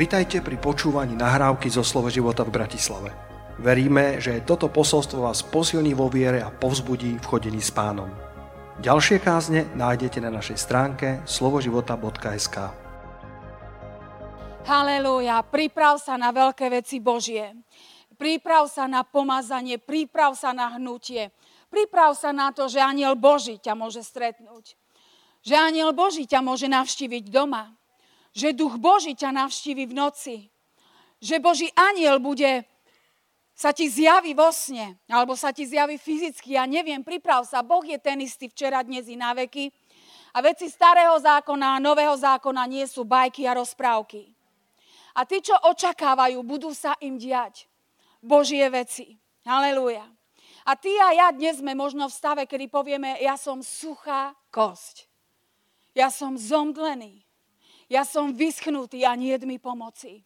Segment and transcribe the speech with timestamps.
[0.00, 3.12] Vitajte pri počúvaní nahrávky zo Slovo života v Bratislave.
[3.60, 8.08] Veríme, že toto posolstvo vás posilní vo viere a povzbudí v chodení s pánom.
[8.80, 12.56] Ďalšie kázne nájdete na našej stránke slovoživota.sk
[14.64, 17.52] Halelúja, priprav sa na veľké veci Božie.
[18.16, 21.28] Priprav sa na pomazanie, priprav sa na hnutie.
[21.68, 24.80] Priprav sa na to, že aniel Boží ťa môže stretnúť.
[25.44, 27.76] Že aniel Boží ťa môže navštíviť doma
[28.30, 30.36] že duch Boží ťa navštívi v noci.
[31.20, 32.64] Že Boží aniel bude
[33.60, 37.84] sa ti zjaví vo sne, alebo sa ti zjaví fyzicky, ja neviem, priprav sa, Boh
[37.84, 39.68] je ten istý včera, dnes i na veky.
[40.32, 44.32] A veci starého zákona a nového zákona nie sú bajky a rozprávky.
[45.12, 47.68] A tí, čo očakávajú, budú sa im diať
[48.24, 49.20] Božie veci.
[49.44, 50.08] Halelúja.
[50.64, 55.04] A ty a ja dnes sme možno v stave, kedy povieme, ja som suchá kosť.
[55.92, 57.28] Ja som zomdlený
[57.90, 60.22] ja som vyschnutý a nie mi pomoci.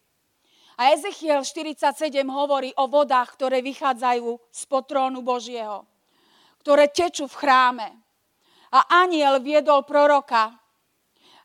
[0.77, 1.81] A Ezechiel 47
[2.29, 5.87] hovorí o vodách, ktoré vychádzajú z potrónu Božieho,
[6.61, 7.89] ktoré tečú v chráme.
[8.69, 10.51] A aniel viedol proroka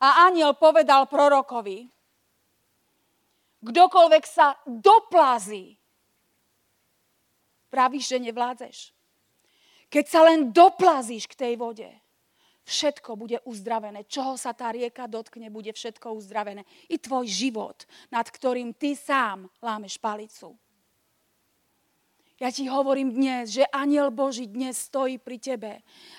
[0.03, 1.87] a aniel povedal prorokovi,
[3.63, 5.79] kdokoľvek sa doplazí,
[7.71, 8.79] pravíš, že nevládzeš.
[9.91, 11.87] Keď sa len doplazíš k tej vode,
[12.65, 14.05] všetko bude uzdravené.
[14.07, 16.65] Čoho sa tá rieka dotkne, bude všetko uzdravené.
[16.93, 20.55] I tvoj život, nad ktorým ty sám lámeš palicu.
[22.41, 25.73] Ja ti hovorím dnes, že aniel Boží dnes stojí pri tebe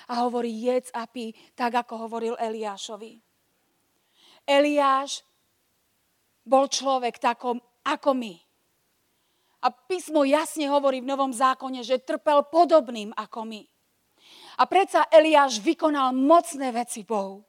[0.06, 3.18] a hovorí jedz a pí, tak ako hovoril Eliášovi.
[4.46, 5.26] Eliáš
[6.46, 8.34] bol človek takom ako my.
[9.62, 13.62] A písmo jasne hovorí v Novom zákone, že trpel podobným ako my.
[14.60, 17.40] A predsa Eliáš vykonal mocné veci Bohu.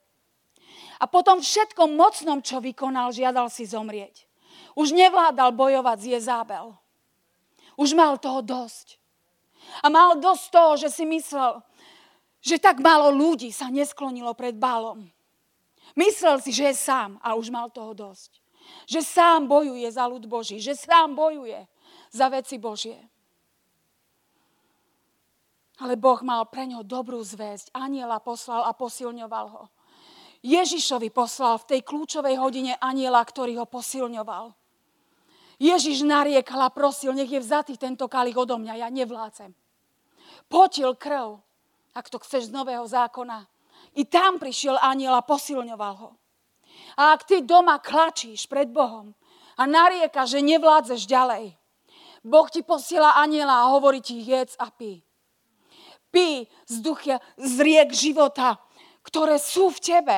[1.02, 4.24] A potom všetkom mocnom, čo vykonal, žiadal si zomrieť.
[4.74, 6.66] Už nevládal bojovať s Jezábel.
[7.76, 9.02] Už mal toho dosť.
[9.84, 11.60] A mal dosť toho, že si myslel,
[12.44, 15.08] že tak málo ľudí sa nesklonilo pred Bálom.
[15.96, 18.42] Myslel si, že je sám a už mal toho dosť.
[18.88, 21.68] Že sám bojuje za ľud Boží, že sám bojuje
[22.10, 23.00] za veci Božie.
[25.82, 27.74] Ale Boh mal pre ňo dobrú zväzť.
[27.74, 29.64] Aniela poslal a posilňoval ho.
[30.44, 34.54] Ježišovi poslal v tej kľúčovej hodine aniela, ktorý ho posilňoval.
[35.58, 39.56] Ježiš nariekal a prosil, nech je vzatý tento kalich odo mňa, ja nevládzem.
[40.52, 41.40] Potil krv,
[41.96, 43.48] ak to chceš z nového zákona.
[43.96, 46.12] I tam prišiel aniel a posilňoval ho.
[47.00, 49.16] A ak ty doma klačíš pred Bohom
[49.56, 51.56] a narieka, že nevládzeš ďalej,
[52.24, 55.04] Boh ti posiela aniela a hovorí ti jedz a pí
[56.14, 58.62] pí z ducha, z riek života,
[59.02, 60.18] ktoré sú v tebe.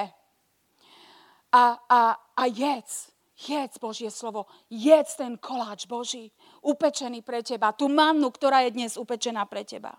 [1.56, 2.00] A, a,
[2.35, 8.67] a jedz, jedz Božie slovo, jedz ten koláč Boží, upečený pre teba, tú mannu, ktorá
[8.67, 9.95] je dnes upečená pre teba.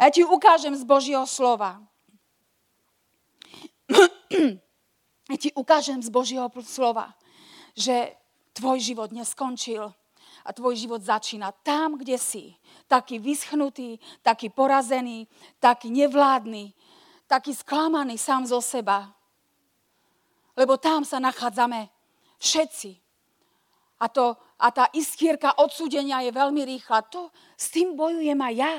[0.00, 1.84] A ja ti ukážem z Božieho slova.
[5.30, 7.14] Ja ti ukážem z Božieho slova,
[7.78, 8.18] že
[8.50, 9.94] tvoj život neskončil
[10.44, 12.56] a tvoj život začína tam, kde si.
[12.88, 15.28] Taký vyschnutý, taký porazený,
[15.60, 16.72] taký nevládny,
[17.28, 19.12] taký sklamaný sám zo seba.
[20.56, 21.88] Lebo tam sa nachádzame
[22.40, 22.98] všetci.
[24.00, 27.04] A, to, a tá iskierka odsúdenia je veľmi rýchla.
[27.12, 28.76] To, s tým bojujem aj ja.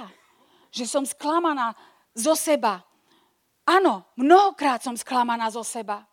[0.73, 1.77] Že som sklamaná
[2.17, 2.81] zo seba.
[3.61, 6.03] Áno, mnohokrát som sklamaná zo seba.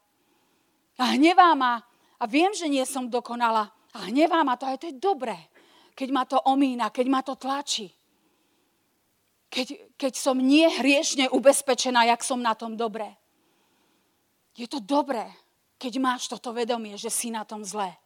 [1.00, 1.80] A hnevá ma.
[2.20, 3.72] A viem, že nie som dokonala.
[3.96, 5.38] A hnevá ma to, aj to je dobré,
[5.96, 7.88] keď ma to omína, keď ma to tlačí.
[9.48, 13.16] Keď, keď som nie hriešne ubezpečená, jak som na tom dobré.
[14.52, 15.24] Je to dobré,
[15.80, 17.96] keď máš toto vedomie, že si na tom zlé.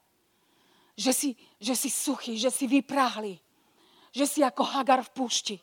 [0.94, 3.42] Že si, že si suchý, že si vypráhli.
[4.14, 5.56] Že si ako Hagar v púšti.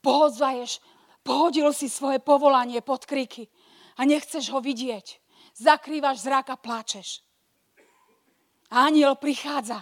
[0.00, 0.78] Pohodzaješ,
[1.26, 3.50] pohodil si svoje povolanie pod kriky
[3.98, 5.18] a nechceš ho vidieť.
[5.58, 7.25] Zakrývaš zrak a pláčeš.
[8.70, 9.78] Aniel prichádza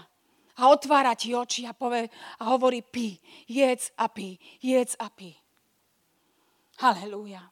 [0.55, 2.07] a otvára ti oči a, povie,
[2.39, 5.35] a hovorí pí, jedz a pí, jedz a pí.
[6.79, 7.43] Halelúja.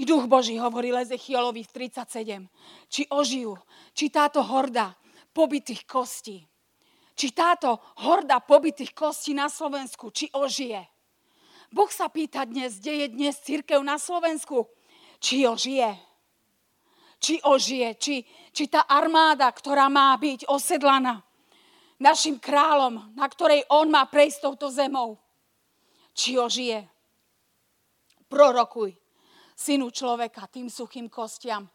[0.00, 2.48] I duch Boží hovorí Lezechielovi v 37,
[2.88, 3.54] či ožijú,
[3.92, 4.96] či táto horda
[5.36, 6.40] pobytých kostí,
[7.12, 10.80] či táto horda pobytých kostí na Slovensku, či ožije.
[11.72, 14.68] Boh sa pýta dnes, kde je dnes církev na Slovensku,
[15.20, 16.11] či ožije
[17.22, 21.22] či ožije, či, či tá armáda, ktorá má byť osedlaná
[22.02, 25.22] našim kráľom, na ktorej on má prejsť touto zemou,
[26.18, 26.82] či ožije.
[28.26, 28.98] Prorokuj,
[29.54, 31.70] synu človeka, tým suchým kostiam.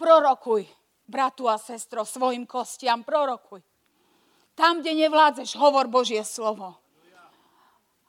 [0.00, 0.64] Prorokuj
[1.06, 3.62] bratu a sestro, svojim kostiam, prorokuj.
[4.56, 6.74] Tam, kde nevládzeš, hovor Božie slovo.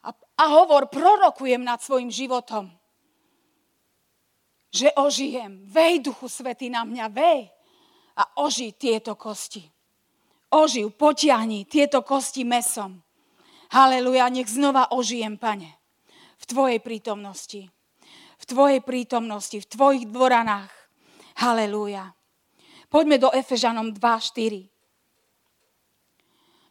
[0.02, 2.72] A, a hovor, prorokujem nad svojim životom.
[4.78, 5.66] Že ožijem.
[5.66, 7.50] Vej, Duchu Svety na mňa, vej.
[8.14, 9.66] A oži tieto kosti.
[10.54, 13.02] Oživ, potiahni tieto kosti mesom.
[13.74, 15.74] Haleluja, nech znova ožijem, pane.
[16.38, 17.74] V Tvojej prítomnosti.
[18.38, 20.70] V Tvojej prítomnosti, v Tvojich dvoranách.
[21.42, 22.14] Haleluja.
[22.94, 24.70] Poďme do Efežanom 2.4.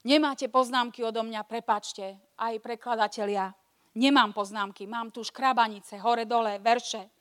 [0.07, 3.51] Nemáte poznámky odo mňa, prepačte, aj prekladatelia.
[3.99, 7.16] Nemám poznámky, mám tu škrabanice, hore, dole, verše.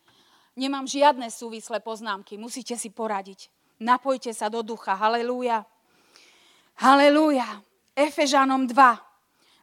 [0.56, 3.52] Nemám žiadne súvislé poznámky, musíte si poradiť.
[3.80, 5.68] Napojte sa do ducha, halelúja.
[6.80, 7.60] Halelúja.
[7.96, 8.76] Efežanom 2,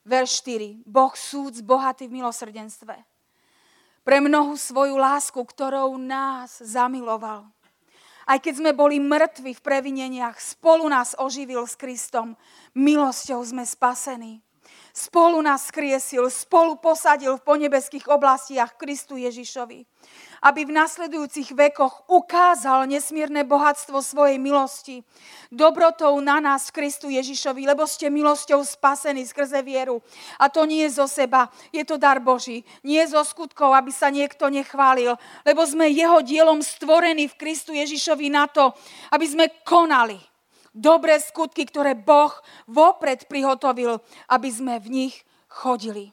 [0.09, 0.85] verš 4.
[0.89, 2.97] Boh súd bohatý v milosrdenstve.
[4.03, 7.49] Pre mnohu svoju lásku, ktorou nás zamiloval
[8.27, 12.39] aj keď sme boli mŕtvi v previneniach, spolu nás oživil s Kristom.
[12.75, 14.39] Milosťou sme spasení.
[14.93, 19.89] Spolu nás skriesil, spolu posadil v ponebeských oblastiach Kristu Ježišovi
[20.43, 25.07] aby v nasledujúcich vekoch ukázal nesmierne bohatstvo svojej milosti,
[25.55, 30.03] dobrotou na nás Kristu Ježišovi, lebo ste milosťou spasení skrze vieru.
[30.43, 32.67] A to nie je zo seba, je to dar Boží.
[32.83, 35.15] Nie zo skutkov, aby sa niekto nechválil,
[35.47, 38.75] lebo sme jeho dielom stvorení v Kristu Ježišovi na to,
[39.15, 40.32] aby sme konali
[40.73, 42.33] dobré skutky, ktoré Boh
[42.67, 45.15] vopred prihotovil, aby sme v nich
[45.49, 46.13] chodili.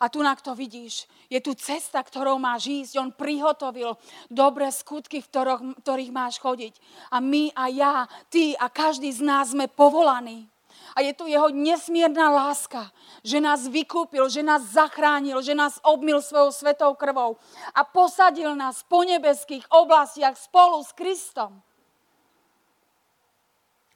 [0.00, 2.92] A tu na to vidíš, je tu cesta, ktorou máš ísť.
[2.96, 4.00] On prihotovil
[4.32, 6.72] dobré skutky, v ktorých, ktorých máš chodiť.
[7.12, 7.94] A my a ja,
[8.32, 10.48] ty a každý z nás sme povolaní.
[10.96, 12.88] A je tu jeho nesmierna láska,
[13.22, 17.38] že nás vykúpil, že nás zachránil, že nás obmil svojou svetou krvou
[17.76, 21.62] a posadil nás po nebeských oblastiach spolu s Kristom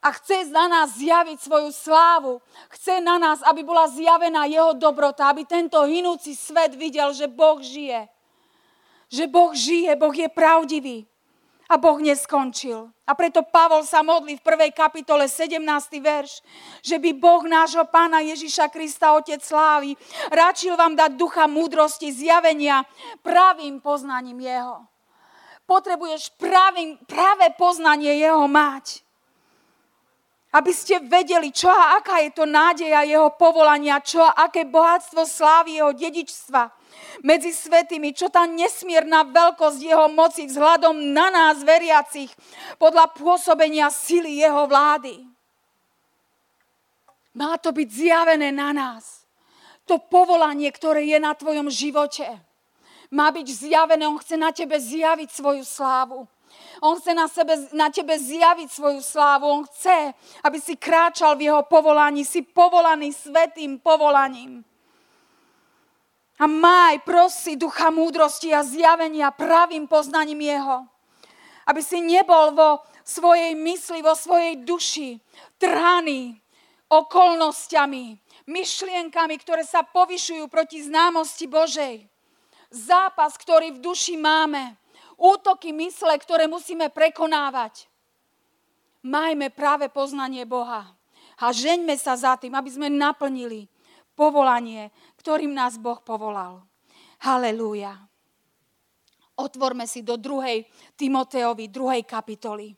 [0.05, 2.45] a chce na nás zjaviť svoju slávu.
[2.77, 7.56] Chce na nás, aby bola zjavená jeho dobrota, aby tento hinúci svet videl, že Boh
[7.65, 8.05] žije.
[9.09, 11.09] Že Boh žije, Boh je pravdivý.
[11.73, 12.93] A Boh neskončil.
[13.09, 15.65] A preto Pavol sa modlí v prvej kapitole 17.
[15.97, 16.45] verš,
[16.85, 19.97] že by Boh nášho pána Ježiša Krista, Otec slávy,
[20.29, 22.85] ráčil vám dať ducha múdrosti, zjavenia
[23.25, 24.85] pravým poznaním Jeho.
[25.65, 29.05] Potrebuješ pravým, práve poznanie Jeho mať
[30.55, 35.27] aby ste vedeli, čo a aká je to nádeja jeho povolania, čo a aké bohatstvo
[35.27, 36.71] slávy jeho dedičstva
[37.27, 42.31] medzi svetými, čo tá nesmierna veľkosť jeho moci vzhľadom na nás veriacich
[42.79, 45.27] podľa pôsobenia sily jeho vlády.
[47.35, 49.27] Má to byť zjavené na nás.
[49.91, 52.25] To povolanie, ktoré je na tvojom živote,
[53.11, 54.06] má byť zjavené.
[54.06, 56.25] On chce na tebe zjaviť svoju slávu.
[56.82, 59.47] On chce na, sebe, na tebe zjaviť svoju slávu.
[59.47, 60.11] On chce,
[60.43, 62.26] aby si kráčal v jeho povolaní.
[62.26, 64.65] Si povolaný svetým povolaním.
[66.43, 70.82] A maj, prosi ducha múdrosti a zjavenia pravým poznaním jeho.
[71.71, 75.23] Aby si nebol vo svojej mysli, vo svojej duši
[75.62, 76.43] trhaný
[76.91, 78.19] okolnostiami,
[78.50, 82.06] myšlienkami, ktoré sa povyšujú proti známosti Božej.
[82.75, 84.75] Zápas, ktorý v duši máme,
[85.19, 87.87] útoky mysle, ktoré musíme prekonávať.
[89.05, 90.97] Majme práve poznanie Boha
[91.37, 93.69] a žeňme sa za tým, aby sme naplnili
[94.17, 96.65] povolanie, ktorým nás Boh povolal.
[97.21, 97.99] Halelúja.
[99.35, 100.63] Otvorme si do druhej
[100.94, 102.71] Timoteovi, druhej kapitoly.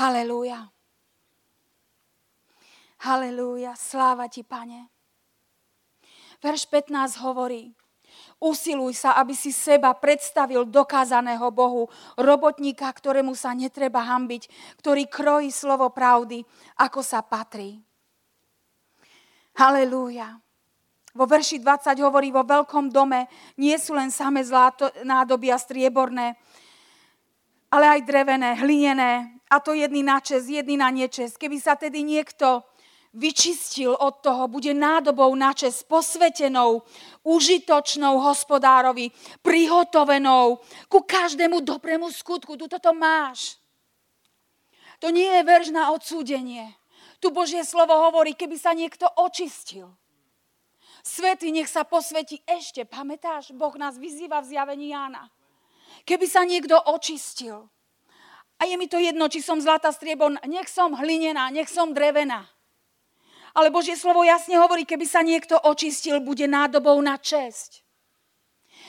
[0.00, 0.64] Halelúja.
[3.04, 3.76] Halelúja.
[3.76, 4.88] Sláva ti, pane.
[6.40, 7.72] Verš 15 hovorí,
[8.36, 11.88] Usiluj sa, aby si seba predstavil dokázaného Bohu,
[12.20, 16.44] robotníka, ktorému sa netreba hambiť, ktorý krojí slovo pravdy,
[16.76, 17.80] ako sa patrí.
[19.56, 20.36] Halelúja.
[21.16, 23.24] Vo verši 20 hovorí, vo veľkom dome
[23.56, 26.36] nie sú len same zlato, nádobia strieborné,
[27.72, 31.38] ale aj drevené, hlinené, a to jedný na čes, jedný na nečes.
[31.38, 32.66] Keby sa tedy niekto
[33.16, 36.84] vyčistil od toho, bude nádobou na čes, posvetenou,
[37.24, 39.08] užitočnou hospodárovi,
[39.40, 40.60] prihotovenou
[40.92, 42.60] ku každému dobrému skutku.
[42.60, 43.56] Tu toto máš.
[45.00, 46.76] To nie je verš na odsúdenie.
[47.20, 49.88] Tu Božie slovo hovorí, keby sa niekto očistil.
[51.00, 52.84] Svetý nech sa posvetí ešte.
[52.84, 55.32] Pamätáš, Boh nás vyzýva v zjavení Jána.
[56.04, 57.68] Keby sa niekto očistil.
[58.56, 62.48] A je mi to jedno, či som zlata striebon, nech som hlinená, nech som drevená.
[63.56, 67.80] Ale Božie slovo jasne hovorí, keby sa niekto očistil, bude nádobou na česť.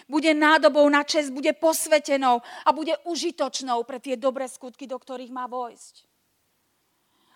[0.08, 5.32] bude nádobou na čest, bude posvetenou a bude užitočnou pre tie dobré skutky, do ktorých
[5.32, 6.08] má vojsť.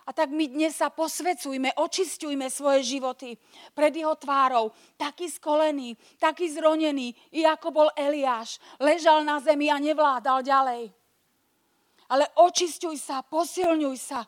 [0.07, 3.37] A tak my dnes sa posvecujme, očistujme svoje životy
[3.71, 4.73] pred jeho tvárou.
[4.97, 8.57] Taký skolený, taký zronený, i ako bol Eliáš.
[8.81, 10.89] Ležal na zemi a nevládal ďalej.
[12.11, 14.25] Ale očistuj sa, posilňuj sa.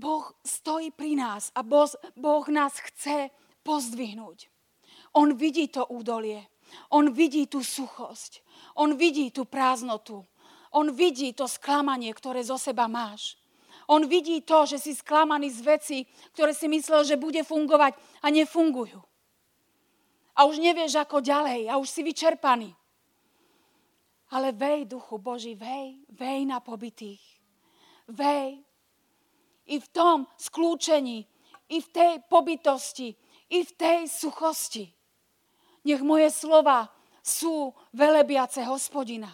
[0.00, 3.28] Boh stojí pri nás a boh, boh nás chce
[3.60, 4.48] pozdvihnúť.
[5.12, 6.48] On vidí to údolie.
[6.88, 8.40] On vidí tú suchosť.
[8.80, 10.24] On vidí tú prázdnotu.
[10.72, 13.36] On vidí to sklamanie, ktoré zo seba máš.
[13.90, 15.98] On vidí to, že si sklamaný z veci,
[16.32, 19.02] ktoré si myslel, že bude fungovať a nefungujú.
[20.38, 22.70] A už nevieš ako ďalej a už si vyčerpaný.
[24.30, 27.18] Ale vej, duchu Boží, vej, vej na pobytých.
[28.14, 28.69] Vej.
[29.70, 31.22] I v tom skľúčení,
[31.70, 33.14] i v tej pobytosti,
[33.54, 34.90] i v tej suchosti.
[35.86, 36.90] Nech moje slova
[37.22, 39.30] sú velebiace hospodina.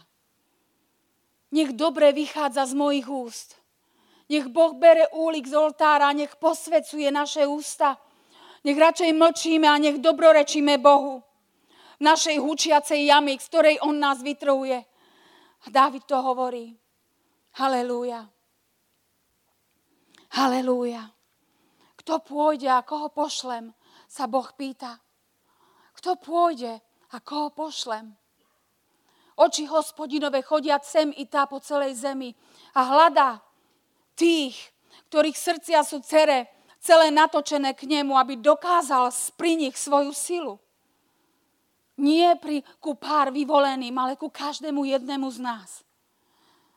[1.56, 3.56] Nech dobre vychádza z mojich úst.
[4.28, 7.96] Nech Boh bere úlik z oltára, nech posvecuje naše ústa.
[8.66, 11.22] Nech radšej mlčíme a nech dobrorečíme Bohu.
[11.96, 14.82] V našej hučiacej jamy, z ktorej On nás vytrhuje.
[15.64, 16.74] A Dávid to hovorí.
[17.56, 18.35] Halelúja.
[20.34, 21.12] Halelúja.
[22.02, 23.74] Kto pôjde a koho pošlem,
[24.06, 25.02] sa Boh pýta.
[25.98, 28.14] Kto pôjde a koho pošlem?
[29.36, 32.32] Oči hospodinové chodia sem i tá po celej zemi
[32.72, 33.44] a hľadá
[34.16, 34.56] tých,
[35.12, 36.48] ktorých srdcia sú cere,
[36.80, 40.56] celé natočené k nemu, aby dokázal pri nich svoju silu.
[41.96, 45.85] Nie pri, ku pár vyvoleným, ale ku každému jednému z nás.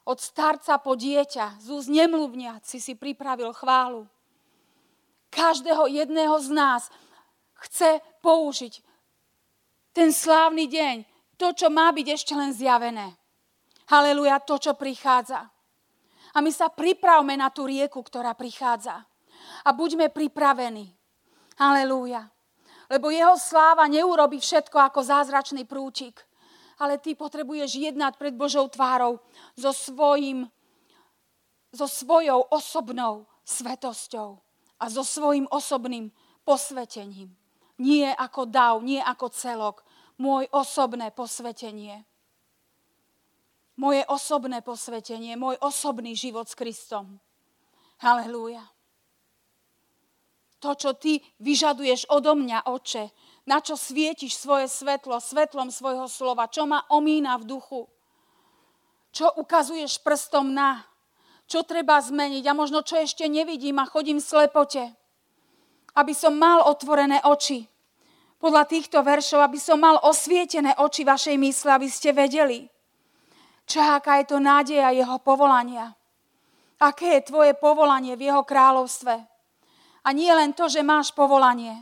[0.10, 4.10] Od starca po dieťa, z nemluvniac si si pripravil chválu.
[5.30, 6.90] Každého jedného z nás
[7.62, 8.82] chce použiť
[9.94, 10.96] ten slávny deň
[11.38, 13.14] to, čo má byť ešte len zjavené.
[13.86, 15.46] Haleluja, to, čo prichádza.
[16.34, 19.06] A my sa pripravme na tú rieku, ktorá prichádza.
[19.66, 20.90] A buďme pripravení.
[21.58, 22.30] Halelúja.
[22.90, 26.29] Lebo jeho sláva neurobi všetko ako zázračný prúčik.
[26.80, 29.20] Ale ty potrebuješ jednať pred Božou tvárou
[29.60, 30.48] so, svojim,
[31.76, 34.40] so svojou osobnou svetosťou
[34.80, 36.08] a so svojim osobným
[36.48, 37.36] posvetením.
[37.80, 39.84] Nie ako dav, nie ako celok,
[40.20, 42.04] môj osobné posvetenie.
[43.80, 47.20] Moje osobné posvetenie, môj osobný život s Kristom.
[48.04, 48.64] Halelúja.
[50.60, 53.08] To, čo ty vyžaduješ odo mňa, oče,
[53.48, 57.82] na čo svietiš svoje svetlo, svetlom svojho slova, čo ma omína v duchu,
[59.10, 60.86] čo ukazuješ prstom na,
[61.50, 62.46] čo treba zmeniť?
[62.46, 64.84] A možno čo ešte nevidím a chodím v slepote,
[65.98, 67.66] aby som mal otvorené oči,
[68.40, 72.72] podľa týchto veršov, aby som mal osvietené oči vašej mysle, aby ste vedeli,
[73.68, 75.92] čo aká je to nádeja jeho povolania.
[76.80, 79.16] Aké je tvoje povolanie v jeho kráľovstve.
[80.00, 81.76] A nie len to, že máš povolanie,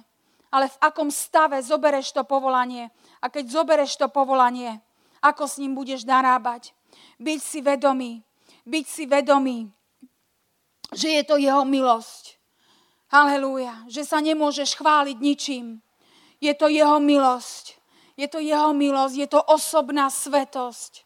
[0.51, 2.89] ale v akom stave zobereš to povolanie.
[3.21, 4.79] A keď zobereš to povolanie,
[5.21, 6.71] ako s ním budeš narábať.
[7.19, 8.23] Byť si vedomý,
[8.63, 9.69] byť si vedomý,
[10.93, 12.39] že je to jeho milosť.
[13.07, 15.79] Halelúja, že sa nemôžeš chváliť ničím,
[16.37, 17.77] je to jeho milosť.
[18.17, 21.05] Je to jeho milosť, je to osobná svetosť.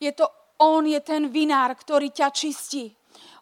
[0.00, 0.24] Je to,
[0.56, 2.96] on je ten vinár, ktorý ťa čistí.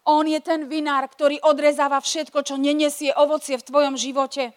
[0.05, 4.51] On je ten vinár, ktorý odrezáva všetko, čo nenesie ovocie v tvojom živote.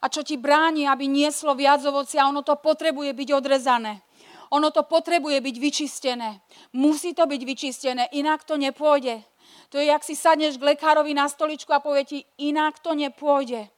[0.00, 4.00] A čo ti bráni, aby nieslo viac ovocia, ono to potrebuje byť odrezané.
[4.50, 6.40] Ono to potrebuje byť vyčistené.
[6.74, 9.22] Musí to byť vyčistené, inak to nepôjde.
[9.70, 13.70] To je, jak si sadneš k lekárovi na stoličku a povie ti, inak to nepôjde.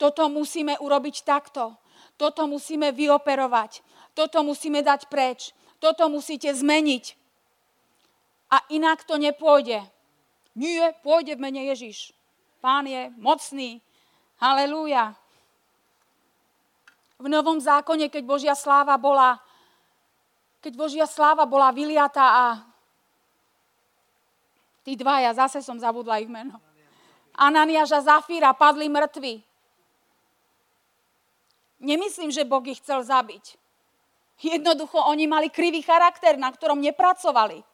[0.00, 1.76] Toto musíme urobiť takto.
[2.16, 3.84] Toto musíme vyoperovať.
[4.16, 5.52] Toto musíme dať preč.
[5.78, 7.04] Toto musíte zmeniť.
[8.50, 9.84] A inak to nepôjde.
[10.58, 12.10] Nie, pôjde v mene Ježiš.
[12.58, 13.78] Pán je mocný.
[14.42, 15.19] Halelúja.
[17.20, 19.36] V Novom zákone, keď Božia sláva bola
[20.60, 22.44] keď Božia sláva bola vyliata a
[24.84, 26.60] tí dvaja, zase som zabudla ich meno.
[27.32, 29.40] Ananiáš a Zafíra padli mŕtvi.
[31.80, 33.56] Nemyslím, že Boh ich chcel zabiť.
[34.40, 37.64] Jednoducho oni mali krivý charakter, na ktorom nepracovali.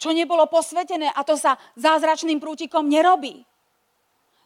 [0.00, 3.44] Čo nebolo posvetené a to sa zázračným prútikom nerobí.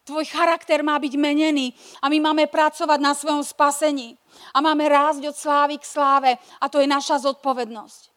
[0.06, 4.14] Tvoj charakter má byť menený a my máme pracovať na svojom spasení.
[4.54, 6.30] A máme rásť od slávy k sláve
[6.62, 8.14] a to je naša zodpovednosť.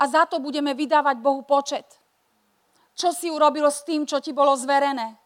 [0.00, 1.84] A za to budeme vydávať Bohu počet.
[2.96, 5.20] Čo si urobil s tým, čo ti bolo zverené?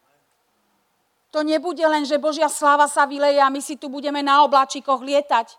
[1.31, 4.99] To nebude len, že Božia sláva sa vyleje a my si tu budeme na oblačikoch
[4.99, 5.55] lietať.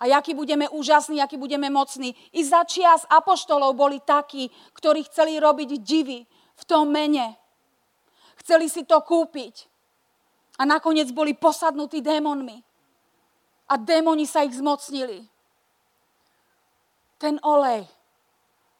[0.00, 2.14] A aký budeme úžasní, aký budeme mocní.
[2.32, 4.48] I za čias apoštolov boli takí,
[4.78, 6.24] ktorí chceli robiť divy
[6.54, 7.39] v tom mene.
[8.40, 9.68] Chceli si to kúpiť.
[10.60, 12.60] A nakoniec boli posadnutí démonmi.
[13.70, 15.24] A démoni sa ich zmocnili.
[17.20, 17.84] Ten olej,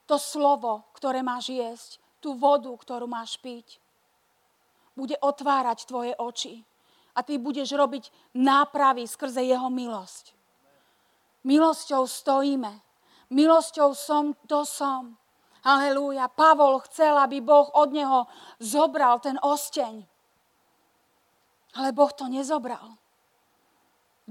[0.09, 1.90] to slovo, ktoré máš jesť,
[2.25, 3.79] tú vodu, ktorú máš piť,
[4.97, 6.64] bude otvárať tvoje oči.
[7.14, 10.33] A ty budeš robiť nápravy skrze jeho milosť.
[11.45, 12.81] Milosťou stojíme.
[13.31, 15.20] Milosťou som, to som.
[15.64, 16.29] Halelúja.
[16.33, 18.25] Pavol chcel, aby Boh od neho
[18.61, 20.05] zobral ten osteň.
[21.76, 22.97] Ale Boh to nezobral.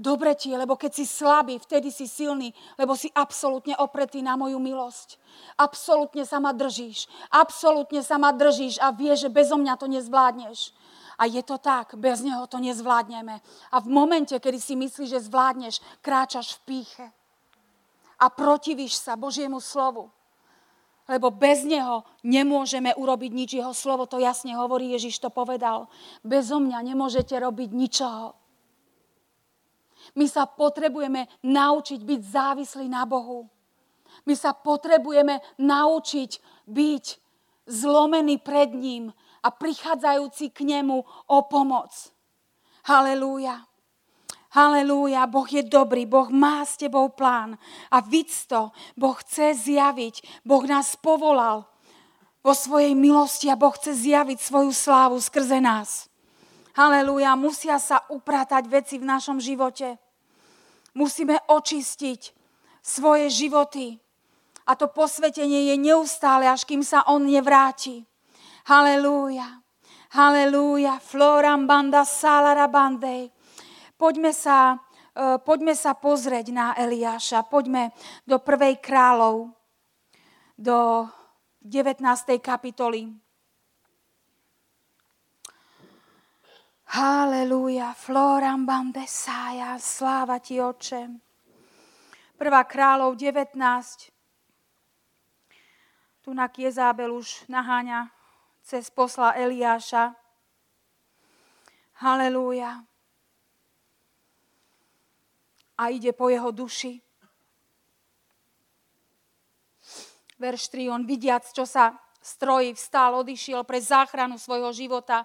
[0.00, 4.32] Dobre ti je, lebo keď si slabý, vtedy si silný, lebo si absolútne opretý na
[4.32, 5.20] moju milosť.
[5.60, 7.04] Absolútne sa ma držíš.
[7.28, 10.72] Absolútne sa ma držíš a vieš, že bezo mňa to nezvládneš.
[11.20, 13.44] A je to tak, bez neho to nezvládneme.
[13.44, 17.06] A v momente, kedy si myslíš, že zvládneš, kráčaš v píche.
[18.24, 20.08] A protivíš sa Božiemu slovu.
[21.10, 23.50] Lebo bez neho nemôžeme urobiť nič.
[23.58, 25.90] Jeho slovo to jasne hovorí, Ježiš to povedal.
[26.22, 28.38] Bezo mňa nemôžete robiť ničoho.
[30.14, 33.50] My sa potrebujeme naučiť byť závislí na Bohu.
[34.26, 36.30] My sa potrebujeme naučiť
[36.66, 37.04] byť
[37.66, 41.90] zlomený pred ním a prichádzajúci k nemu o pomoc.
[42.86, 43.69] Halelúja.
[44.50, 47.54] Halelúja, Boh je dobrý, Boh má s tebou plán.
[47.94, 51.70] A víc to, Boh chce zjaviť, Boh nás povolal
[52.42, 56.10] vo svojej milosti a Boh chce zjaviť svoju slávu skrze nás.
[56.74, 59.98] Halelúja, musia sa upratať veci v našom živote.
[60.98, 62.20] Musíme očistiť
[62.82, 63.98] svoje životy.
[64.66, 68.06] A to posvetenie je neustále, až kým sa On nevráti.
[68.66, 69.62] Halelúja.
[70.14, 70.98] Halelúja.
[70.98, 73.30] Floram banda salara bandej.
[74.00, 77.44] Poďme sa, uh, poďme sa pozrieť na Eliáša.
[77.44, 77.92] Poďme
[78.24, 79.52] do prvej kráľov,
[80.56, 81.04] do
[81.60, 82.00] 19.
[82.40, 83.12] kapitoly.
[86.96, 91.06] Halelúja, floram bandesája, sláva ti, oče.
[92.40, 93.52] Prvá kráľov 19.
[96.24, 98.08] Tu na Jezabel už naháňa
[98.64, 100.16] cez posla Eliáša.
[102.00, 102.89] Halelúja.
[105.80, 107.00] A ide po jeho duši.
[110.36, 110.92] Verš 3.
[110.92, 115.24] On vidiac, čo sa strojí, vstal, odišiel pre záchranu svojho života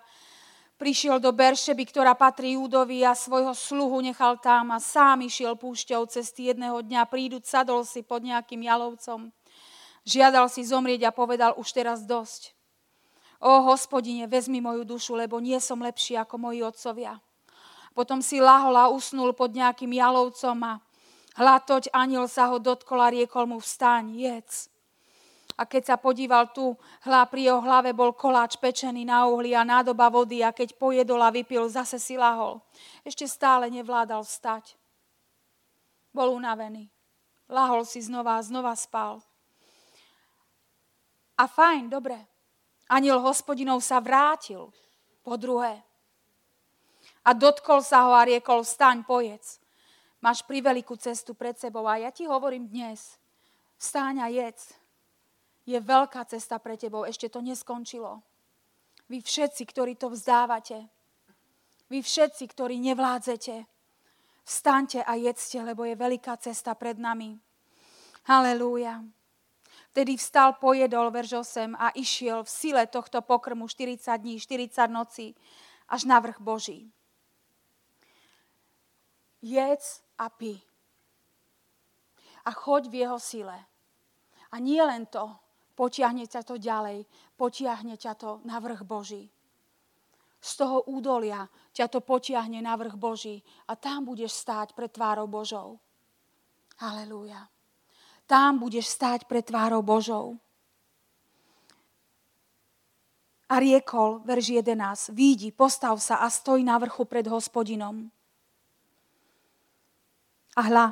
[0.75, 6.03] Prišiel do Beršeby, ktorá patrí Júdovi a svojho sluhu nechal tam a sám išiel púšťou
[6.11, 7.07] cesty jedného dňa.
[7.07, 9.31] Príduť, sadol si pod nejakým jalovcom.
[10.03, 12.51] Žiadal si zomrieť a povedal už teraz dosť.
[13.39, 17.23] O hospodine, vezmi moju dušu, lebo nie som lepší ako moji otcovia.
[17.95, 20.83] Potom si lahol a usnul pod nejakým jalovcom a
[21.39, 24.67] hlatoť aniel sa ho dotkol a riekol mu vstaň, jedz.
[25.55, 26.75] A keď sa podíval tu,
[27.07, 31.23] hla, pri jeho hlave bol koláč pečený na uhli a nádoba vody a keď pojedol
[31.23, 32.59] a vypil, zase si lahol.
[33.07, 34.75] Ešte stále nevládal vstať.
[36.11, 36.91] Bol unavený.
[37.47, 39.23] Lahol si znova a znova spal.
[41.39, 42.19] A fajn, dobre.
[42.91, 44.75] Aniel hospodinov sa vrátil
[45.23, 45.84] po druhé.
[47.25, 49.57] A dotkol sa ho a riekol, vstaň, pojedz.
[50.21, 53.17] Máš privelikú cestu pred sebou a ja ti hovorím dnes,
[53.81, 54.73] vstáň a jedz
[55.65, 57.05] je veľká cesta pre tebou.
[57.05, 58.21] Ešte to neskončilo.
[59.09, 60.89] Vy všetci, ktorí to vzdávate,
[61.89, 63.69] vy všetci, ktorí nevládzete,
[64.45, 67.37] vstaňte a jedzte, lebo je veľká cesta pred nami.
[68.25, 69.05] Halelúja.
[69.93, 75.37] Vtedy vstal, pojedol, verž 8, a išiel v sile tohto pokrmu 40 dní, 40 nocí,
[75.85, 76.89] až na vrch Boží.
[79.45, 80.57] Jedz a pi.
[82.45, 83.57] A choď v jeho sile.
[84.49, 85.37] A nie len to,
[85.75, 87.03] Potiahne ťa to ďalej,
[87.35, 89.27] potiahne ťa to na vrch Boží.
[90.39, 95.27] Z toho údolia ťa to potiahne na vrch Boží a tam budeš stáť pred tvárou
[95.27, 95.75] Božou.
[96.79, 97.51] Halelúja.
[98.23, 100.39] Tam budeš stáť pred tvárou Božou.
[103.51, 108.09] A riekol, verš 11, výjdi, postav sa a stoj na vrchu pred hospodinom.
[110.55, 110.85] A hla,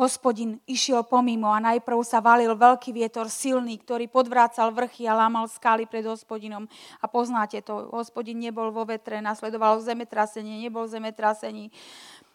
[0.00, 5.44] Hospodin išiel pomimo a najprv sa valil veľký vietor silný, ktorý podvrácal vrchy a lámal
[5.44, 6.64] skály pred hospodinom.
[7.02, 11.68] A poznáte to, hospodin nebol vo vetre, nasledovalo zemetrasenie, nebol zemetrasení.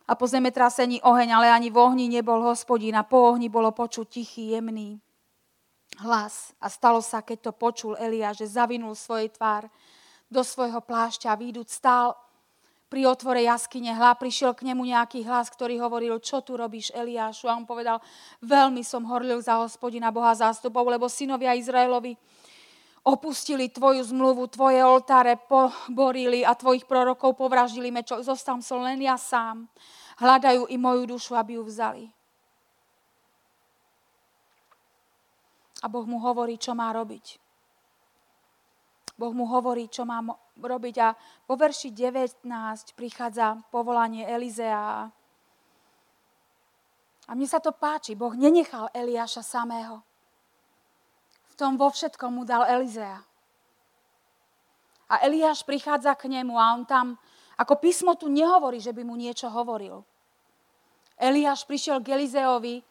[0.05, 4.13] A po zemetrasení oheň, ale ani v ohni nebol hospodin a po ohni bolo počuť
[4.13, 5.01] tichý, jemný
[6.05, 6.53] hlas.
[6.61, 9.71] A stalo sa, keď to počul Elia, že zavinul svoj tvár
[10.29, 12.13] do svojho plášťa, výjdúc stál
[12.85, 17.49] pri otvore jaskyne hla, prišiel k nemu nejaký hlas, ktorý hovoril, čo tu robíš Eliášu?
[17.49, 17.99] A on povedal,
[18.45, 22.13] veľmi som horlil za hospodina Boha zástupov, lebo synovia Izraelovi
[23.05, 28.25] opustili tvoju zmluvu, tvoje oltáre poborili a tvojich prorokov povraždili mečom.
[28.25, 29.69] Zostam som len ja sám.
[30.17, 32.09] Hľadajú i moju dušu, aby ju vzali.
[35.83, 37.44] A Boh mu hovorí, čo má robiť.
[39.15, 40.19] Boh mu hovorí, čo má
[40.59, 40.95] robiť.
[40.99, 41.15] A
[41.47, 42.43] po verši 19
[42.95, 45.07] prichádza povolanie Elizea.
[47.25, 48.13] A mne sa to páči.
[48.13, 50.03] Boh nenechal Eliáša samého.
[51.51, 53.23] V tom vo všetkom mu dal Elizea.
[55.05, 57.15] A Eliáš prichádza k nemu a on tam,
[57.55, 60.03] ako písmo tu nehovorí, že by mu niečo hovoril.
[61.15, 62.83] Eliáš prišiel k Elizeovi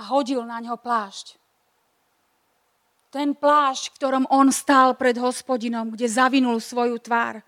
[0.00, 1.36] a hodil na ňo plášť.
[3.10, 7.40] Ten plášť, v ktorom on stál pred hospodinom, kde zavinul svoju tvár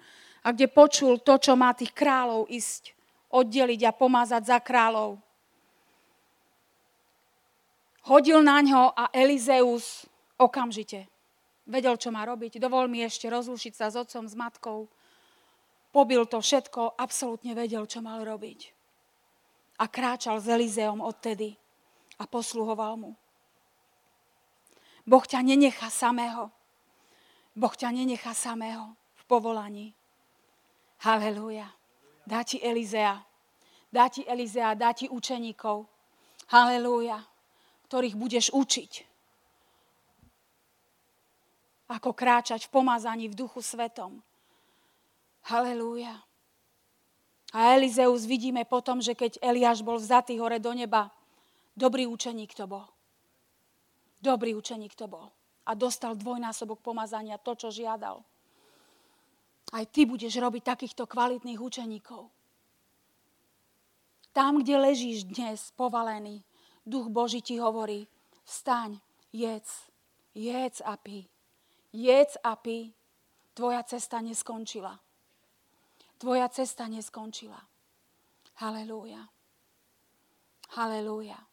[0.43, 2.95] a kde počul to, čo má tých kráľov ísť,
[3.29, 5.21] oddeliť a pomázať za kráľov.
[8.09, 10.09] Hodil na ňo a Elizeus
[10.41, 11.11] okamžite
[11.69, 12.57] vedel, čo má robiť.
[12.57, 14.89] Dovol mi ešte rozlušiť sa s otcom, s matkou.
[15.93, 18.73] Pobil to všetko, absolútne vedel, čo mal robiť.
[19.79, 21.55] A kráčal s Elizeom odtedy
[22.19, 23.13] a posluhoval mu.
[25.09, 26.53] Boh ťa nenechá samého.
[27.57, 29.97] Boh ťa nenechá samého v povolaní.
[31.01, 31.73] Halelúja.
[32.29, 33.25] Dá ti Elizea.
[33.89, 35.89] Dá ti Elizea, dá ti učeníkov.
[36.53, 37.25] Halelúja.
[37.89, 39.09] Ktorých budeš učiť.
[41.89, 44.21] Ako kráčať v pomazaní v duchu svetom.
[45.49, 46.21] Halelúja.
[47.57, 51.09] A Elizeus vidíme potom, že keď Eliáš bol vzatý hore do neba,
[51.73, 52.85] dobrý učeník to bol.
[54.19, 55.31] Dobrý učeník to bol.
[55.69, 58.25] A dostal dvojnásobok pomazania, to, čo žiadal.
[59.69, 62.33] Aj ty budeš robiť takýchto kvalitných učeníkov.
[64.33, 66.41] Tam, kde ležíš dnes povalený,
[66.87, 68.09] duch Boží ti hovorí,
[68.49, 68.97] vstaň,
[69.33, 69.91] jedz,
[70.33, 71.29] jedz a pí.
[71.93, 72.95] Jedz a pí.
[73.53, 74.95] Tvoja cesta neskončila.
[76.19, 77.59] Tvoja cesta neskončila.
[78.63, 79.27] Halelúja.
[80.79, 81.48] Halelúja.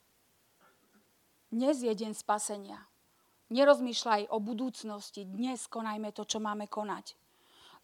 [1.56, 2.84] Dnes je deň spasenia.
[3.48, 5.24] Nerozmýšľaj o budúcnosti.
[5.24, 7.16] Dnes konajme to, čo máme konať.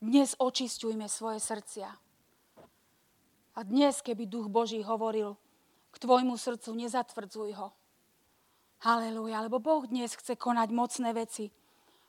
[0.04, 1.88] Dnes očistujme svoje srdcia.
[3.56, 5.40] A dnes, keby Duch Boží hovoril
[5.88, 7.72] k tvojmu srdcu, nezatvrdzuj ho.
[8.84, 11.48] Halelúja, lebo Boh dnes chce konať mocné veci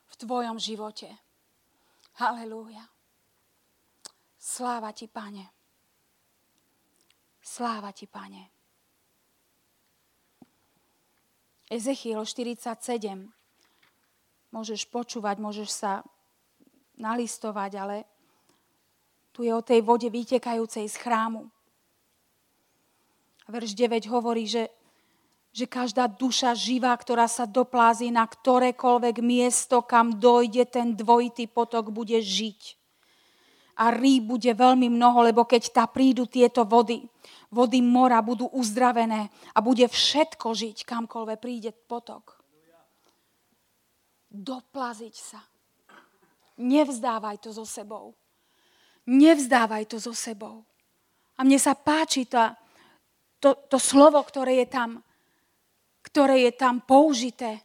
[0.03, 1.15] v tvojom živote.
[2.19, 2.83] Halelúja.
[4.35, 5.47] Sláva ti, Pane.
[7.39, 8.52] Sláva ti, Pane.
[11.73, 13.33] Ezechiel 47.
[14.53, 16.05] Môžeš počúvať, môžeš sa
[17.01, 17.97] nalistovať, ale
[19.33, 21.49] tu je o tej vode vytekajúcej z chrámu.
[23.49, 24.69] Verš 9 hovorí, že,
[25.49, 31.89] že každá duša živá, ktorá sa doplází na ktorékoľvek miesto, kam dojde ten dvojitý potok,
[31.89, 32.82] bude žiť.
[33.73, 37.01] A rýb bude veľmi mnoho, lebo keď tá prídu tieto vody,
[37.49, 42.37] vody mora budú uzdravené a bude všetko žiť, kamkoľvek príde potok.
[44.29, 45.41] Doplaziť sa.
[46.57, 48.13] Nevzdávaj to so sebou.
[49.09, 50.65] Nevzdávaj to so sebou.
[51.37, 52.37] A mne sa páči to,
[53.41, 55.01] to, to slovo, ktoré je tam,
[56.05, 57.57] ktoré je tam použité.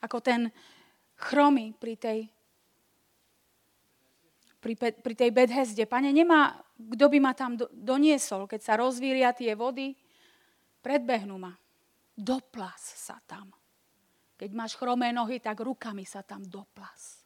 [0.00, 0.48] Ako ten
[1.18, 2.18] chromy pri tej
[4.58, 5.86] pri, pri tej Bedhezde.
[5.86, 9.94] Pane, nemá, kto by ma tam do, doniesol, keď sa rozvíria tie vody,
[10.82, 11.54] predbehnú ma.
[12.18, 13.50] Doplas sa tam.
[14.38, 17.22] Keď máš chromé nohy, tak rukami sa tam doplas.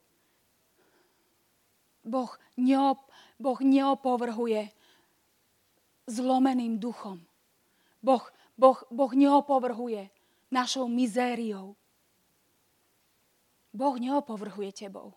[2.03, 3.05] Boh, neop,
[3.39, 4.73] boh neopovrhuje
[6.09, 7.21] zlomeným duchom.
[8.03, 8.25] Boh,
[8.59, 10.11] boh, boh neopovrhuje
[10.51, 11.77] našou mizériou.
[13.73, 15.17] Boh neopovrhuje tebou.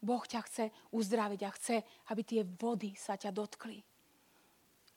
[0.00, 1.76] Boh ťa chce uzdraviť a chce,
[2.12, 3.80] aby tie vody sa ťa dotkli.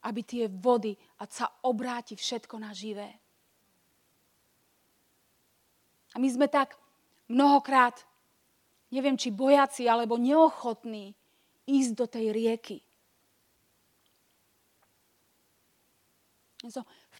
[0.06, 3.10] Aby tie vody, a sa obráti všetko na živé.
[6.14, 6.76] A my sme tak
[7.30, 7.96] mnohokrát,
[8.90, 11.14] neviem, či bojaci alebo neochotní
[11.70, 12.78] ísť do tej rieky.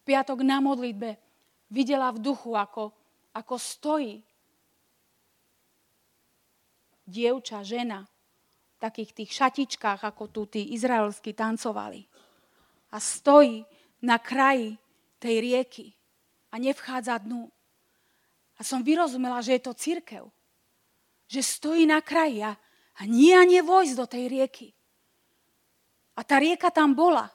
[0.04, 1.16] piatok na modlitbe
[1.72, 2.92] videla v duchu, ako,
[3.32, 4.20] ako stojí
[7.10, 12.06] dievča, žena, v takých tých šatičkách, ako tu tí izraelskí tancovali.
[12.94, 13.66] A stojí
[14.00, 14.78] na kraji
[15.20, 15.86] tej rieky
[16.54, 17.50] a nevchádza dnu.
[18.56, 20.24] A som vyrozumela, že je to církev.
[21.30, 22.58] že stojí na kraji a
[23.00, 24.68] a nie vojsť do tej rieky.
[26.18, 27.32] A tá rieka tam bola.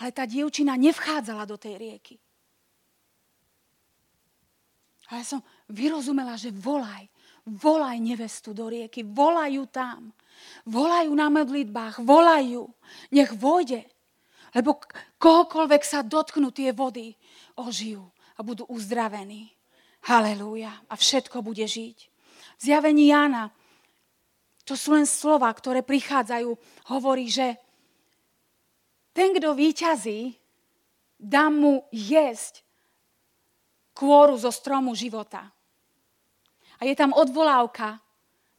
[0.00, 2.16] Ale tá dievčina nevchádzala do tej rieky.
[5.10, 7.09] A ja som vyrozumela, že volaj,
[7.50, 10.14] volaj nevestu do rieky, volajú tam.
[10.64, 12.70] Volajú na modlitbách, volajú.
[13.12, 13.84] Nech vojde.
[14.54, 14.82] Lebo
[15.20, 17.14] kohokoľvek sa dotknú tie vody,
[17.58, 18.02] ožijú
[18.34, 19.52] a budú uzdravení.
[20.06, 20.72] Halelúja.
[20.88, 21.98] A všetko bude žiť.
[22.56, 23.52] V zjavení Jána,
[24.64, 26.50] to sú len slova, ktoré prichádzajú,
[26.88, 27.58] hovorí, že
[29.10, 30.38] ten, kto výťazí,
[31.20, 32.64] dá mu jesť
[33.92, 35.52] kôru zo stromu života.
[36.80, 38.00] A je tam odvolávka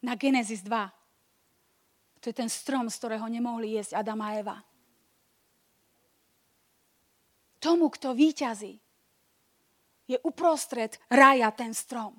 [0.05, 0.69] na Genesis 2.
[2.21, 4.57] To je ten strom, z ktorého nemohli jesť Adam a Eva.
[7.57, 8.77] Tomu, kto výťazí,
[10.05, 12.13] je uprostred raja ten strom.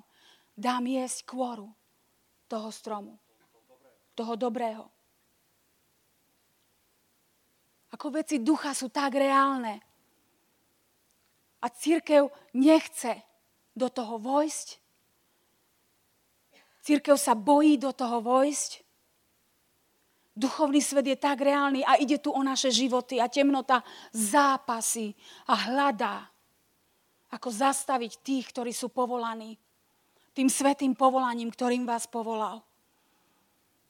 [0.55, 1.71] Dám jesť kôru
[2.51, 3.15] toho stromu.
[4.13, 4.85] Toho dobrého.
[7.93, 9.79] Ako veci ducha sú tak reálne.
[11.63, 13.23] A církev nechce
[13.71, 14.82] do toho vojsť.
[16.83, 18.83] Církev sa bojí do toho vojsť.
[20.35, 25.13] Duchovný svet je tak reálny a ide tu o naše životy a temnota zápasy
[25.47, 26.27] a hľadá,
[27.31, 29.55] ako zastaviť tých, ktorí sú povolaní
[30.33, 32.65] tým svetým povolaním, ktorým vás povolal.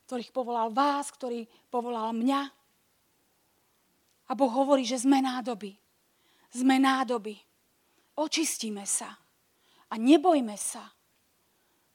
[0.06, 2.42] Ktorých povolal vás, ktorý povolal mňa.
[4.28, 5.72] A Boh hovorí, že sme nádoby.
[6.52, 7.40] Sme nádoby.
[8.20, 9.16] Očistíme sa.
[9.88, 10.84] A nebojme sa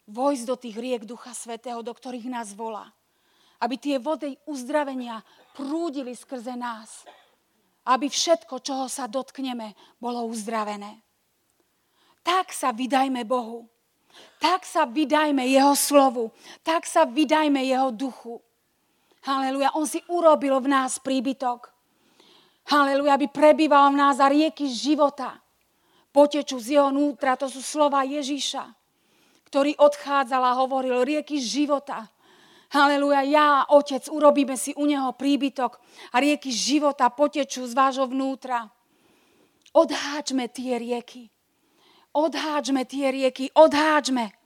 [0.08, 2.88] vojsť do tých riek Ducha Svetého, do ktorých nás volá
[3.58, 5.22] aby tie vody uzdravenia
[5.54, 7.06] prúdili skrze nás.
[7.88, 11.02] Aby všetko, čoho sa dotkneme, bolo uzdravené.
[12.22, 13.66] Tak sa vydajme Bohu.
[14.38, 16.30] Tak sa vydajme Jeho slovu.
[16.60, 18.38] Tak sa vydajme Jeho duchu.
[19.24, 19.74] Haleluja.
[19.74, 21.72] On si urobil v nás príbytok.
[22.68, 25.40] Haleluja, aby prebýval v nás a rieky života.
[26.12, 28.77] Potečú z jeho nútra, to sú slova Ježíša,
[29.48, 32.12] ktorý odchádzal a hovoril rieky života
[32.68, 35.80] Haleluja, ja, Otec, urobíme si u Neho príbytok
[36.12, 38.68] a rieky života potečú z vášho vnútra.
[39.72, 41.32] Odháčme tie rieky.
[42.12, 44.36] Odháčme tie rieky, odháčme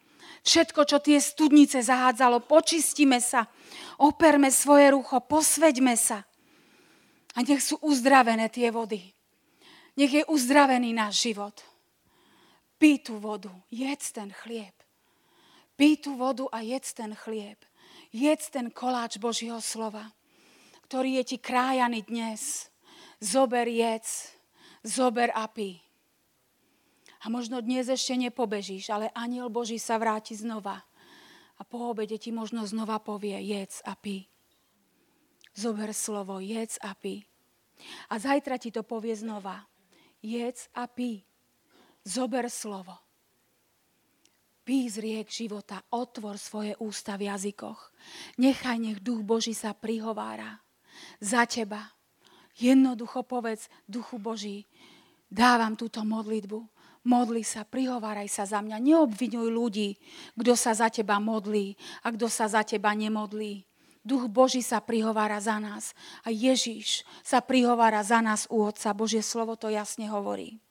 [0.46, 2.46] všetko, čo tie studnice zahádzalo.
[2.46, 3.50] Počistíme sa,
[3.98, 6.22] operme svoje rucho, posveďme sa.
[7.34, 9.02] A nech sú uzdravené tie vody.
[9.98, 11.58] Nech je uzdravený náš život.
[12.78, 14.81] Pí tú vodu, jedz ten chlieb.
[15.76, 17.58] Pí tú vodu a jedz ten chlieb.
[18.12, 20.12] Jedz ten koláč Božieho slova,
[20.84, 22.68] ktorý je ti krájaný dnes.
[23.22, 24.36] Zober jedz,
[24.84, 25.80] zober a pí.
[27.22, 30.82] A možno dnes ešte nepobežíš, ale aniel Boží sa vráti znova.
[31.56, 34.26] A po obede ti možno znova povie, jedz a pí.
[35.54, 37.22] Zober slovo, jedz a pí.
[38.10, 39.62] A zajtra ti to povie znova.
[40.18, 41.22] Jedz a pí.
[42.02, 42.98] Zober slovo.
[44.62, 47.90] Pí riek života, otvor svoje ústa v jazykoch.
[48.38, 50.62] Nechaj, nech Duch Boží sa prihovára
[51.18, 51.90] za teba.
[52.54, 54.70] Jednoducho povedz Duchu Boží,
[55.26, 56.62] dávam túto modlitbu.
[57.02, 58.78] Modli sa, prihováraj sa za mňa.
[58.78, 59.98] Neobvinuj ľudí,
[60.38, 61.74] kto sa za teba modlí
[62.06, 63.66] a kto sa za teba nemodlí.
[64.06, 68.94] Duch Boží sa prihovára za nás a Ježíš sa prihovára za nás u Otca.
[68.94, 70.62] Božie slovo to jasne hovorí.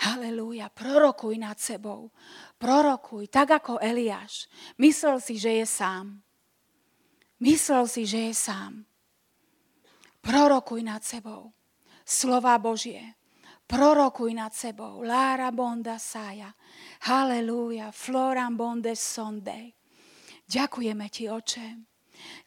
[0.00, 2.08] Halelúja, prorokuj nad sebou.
[2.56, 4.48] Prorokuj, tak ako Eliáš.
[4.80, 6.24] Myslel si, že je sám.
[7.40, 8.84] Myslel si, že je sám.
[10.24, 11.52] Prorokuj nad sebou.
[12.04, 13.16] Slova Božie.
[13.68, 15.04] Prorokuj nad sebou.
[15.04, 16.52] Lára bonda saja.
[17.04, 17.92] Halelúja.
[17.92, 19.76] Floram bonde sonde.
[20.48, 21.68] Ďakujeme ti, oče.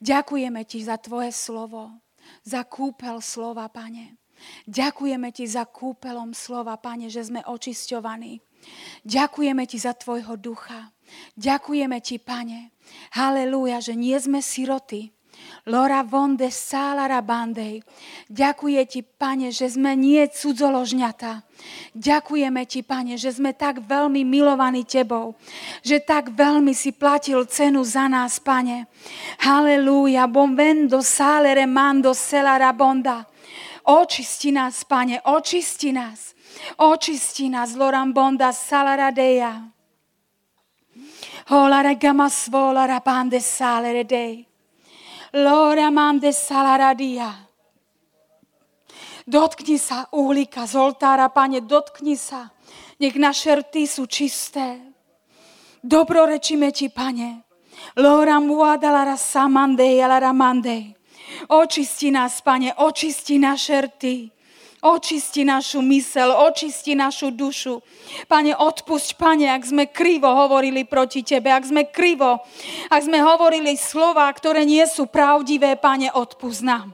[0.02, 2.02] Ďakujeme ti za tvoje slovo.
[2.44, 4.23] Za kúpel slova, pane.
[4.68, 8.40] Ďakujeme ti za kúpelom slova, Pane, že sme očisťovaní.
[9.04, 10.92] Ďakujeme ti za tvojho ducha.
[11.36, 12.72] Ďakujeme ti, Pane.
[13.16, 15.12] Halelúja, že nie sme siroty,
[15.68, 17.80] Lora vonde salara bandej.
[18.28, 21.40] Ďakuje ti, Pane, že sme nie cudzoložňata.
[21.96, 25.40] Ďakujeme ti, Pane, že sme tak veľmi milovaní Tebou,
[25.80, 28.92] že tak veľmi si platil cenu za nás, Pane.
[29.40, 33.24] Halelúja, bom vendo salere mando selara bonda.
[33.84, 36.36] Očisti nás, Pane, očisti nás.
[36.78, 39.74] Očisti nás, Lorambonda Salaradeja.
[41.50, 44.48] Hola regama svola rapande salere dei.
[45.34, 47.36] Lora mande salaradia.
[49.28, 52.52] Dotkni sa uhlíka z oltára, Pane, dotkni sa.
[53.00, 54.80] Nech naše rty sú čisté.
[55.84, 57.44] Dobrorečíme Ti, Pane.
[58.00, 60.96] Lora muadalara samandej alara mandej.
[61.48, 64.30] Očisti nás, Pane, očisti naše rty.
[64.84, 67.80] Očisti našu mysel, očisti našu dušu.
[68.28, 72.44] Pane, odpusť, Pane, ak sme krivo hovorili proti Tebe, ak sme krivo,
[72.92, 76.92] ak sme hovorili slova, ktoré nie sú pravdivé, Pane, odpusť nám.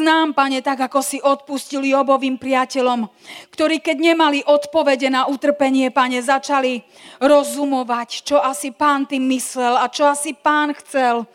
[0.00, 3.10] Nám, pane, tak ako si odpustil Jobovým priateľom,
[3.52, 6.80] ktorí keď nemali odpovede na utrpenie, pane, začali
[7.20, 11.26] rozumovať, čo asi pán tým myslel a čo asi pán chcel.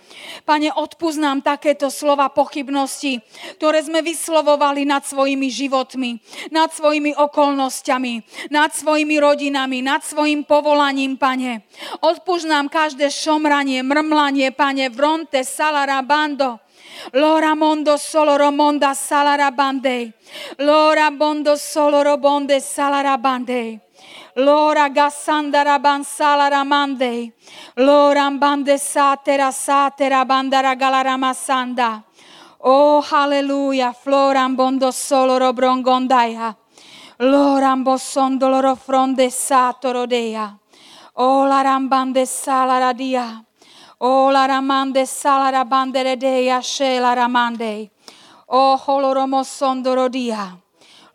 [0.48, 0.72] Pane,
[1.20, 3.22] nám takéto slova pochybnosti,
[3.60, 6.18] ktoré sme vyslovovali nad svojimi životmi,
[6.50, 8.14] nad svojimi okolnostiami,
[8.50, 11.68] nad svojimi rodinami, nad svojim povolaním, pane.
[12.46, 16.62] Nám každé šomranie, mrmlanie, pane, vronte, salara, bando,
[17.14, 20.14] Lora mondo solo romonda salara bande.
[20.58, 23.80] Lora mondo solo robonde salara bande.
[24.36, 27.34] Lora gassandara bansala mande.
[27.78, 32.04] Lora bande satera satera bandara galara masanda.
[32.60, 33.94] Oh, hallelujah.
[33.94, 36.56] Floram bondo solo robrongondaia.
[37.20, 40.58] Loram bosondo loro fronde satoro dea.
[41.18, 43.45] Oh, la rambande sala dia.
[44.00, 47.92] O la ramande salara bandere deia she la ramande.
[48.48, 50.58] O holoromo sondoro dia.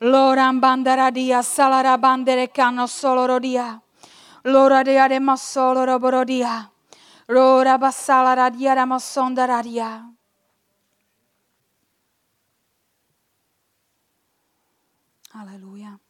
[0.01, 3.81] Loram bandara dia salara bandere cano soloro dia.
[4.45, 6.71] Lora de adema soloro borodia.
[7.29, 10.09] Lora basalara dia ramosondara dia.
[15.37, 16.01] Aleluja.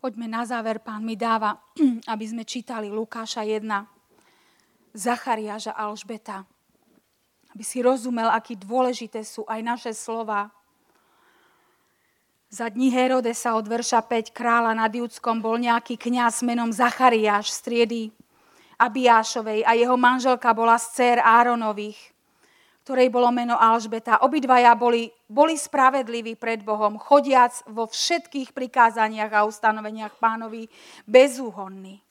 [0.00, 1.56] Poďme na záver, pán mi dáva,
[2.12, 3.99] aby sme čítali Lukáša 1,
[4.90, 6.42] Zachariáža a Alžbeta.
[7.54, 10.50] Aby si rozumel, aký dôležité sú aj naše slova.
[12.50, 17.58] Za dní Herodesa od verša 5 kráľa nad Judskom bol nejaký kňaz menom Zachariáš z
[17.62, 18.02] triedy
[18.74, 21.98] Abiášovej a jeho manželka bola z dcer Áronových,
[22.82, 24.26] ktorej bolo meno Alžbeta.
[24.26, 30.66] Obidvaja boli, boli spravedliví pred Bohom, chodiac vo všetkých prikázaniach a ustanoveniach pánovi
[31.06, 32.02] bezúhonní